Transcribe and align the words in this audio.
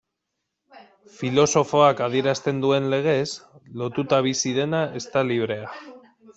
Filosofoak 1.17 2.01
adierazten 2.07 2.63
duen 2.65 2.89
legez, 2.95 3.29
lotuta 3.85 4.23
bizi 4.31 4.57
dena 4.61 4.85
ez 5.03 5.07
da 5.07 5.27
librea. 5.33 5.73